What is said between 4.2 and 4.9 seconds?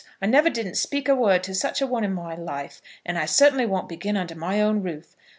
my own